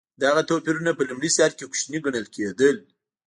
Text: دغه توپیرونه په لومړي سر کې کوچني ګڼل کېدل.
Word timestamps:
دغه 0.23 0.41
توپیرونه 0.49 0.91
په 0.95 1.03
لومړي 1.09 1.29
سر 1.37 1.49
کې 1.57 1.65
کوچني 1.71 1.99
ګڼل 2.05 2.25
کېدل. 2.35 2.75